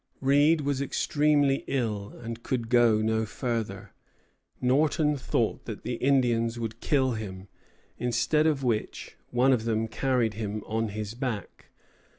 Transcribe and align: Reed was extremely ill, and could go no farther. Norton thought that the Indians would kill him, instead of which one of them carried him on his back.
Reed 0.19 0.61
was 0.61 0.81
extremely 0.81 1.63
ill, 1.67 2.11
and 2.23 2.41
could 2.41 2.69
go 2.69 3.03
no 3.03 3.23
farther. 3.23 3.93
Norton 4.59 5.15
thought 5.15 5.65
that 5.65 5.83
the 5.83 5.93
Indians 5.97 6.57
would 6.59 6.81
kill 6.81 7.11
him, 7.11 7.49
instead 7.99 8.47
of 8.47 8.63
which 8.63 9.15
one 9.29 9.53
of 9.53 9.65
them 9.65 9.87
carried 9.87 10.33
him 10.33 10.63
on 10.65 10.87
his 10.87 11.13
back. 11.13 11.67